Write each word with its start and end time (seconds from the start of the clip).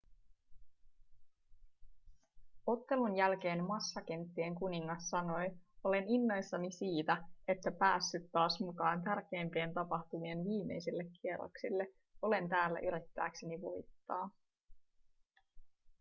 ottelun 2.67 3.15
jälkeen 3.15 3.63
massakenttien 3.67 4.55
kuningas 4.55 5.09
sanoi 5.09 5.51
olen 5.83 6.03
innoissani 6.07 6.71
siitä 6.71 7.17
että 7.47 7.71
päässyt 7.71 8.31
taas 8.31 8.59
mukaan 8.59 9.03
tärkeimpien 9.03 9.73
tapahtumien 9.73 10.45
viimeisille 10.45 11.03
kierroksille 11.21 11.87
olen 12.21 12.49
täällä 12.49 12.79
yrittääkseni 12.87 13.61
voittaa 13.61 14.29